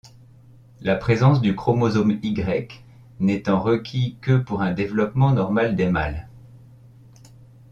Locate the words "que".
4.19-4.35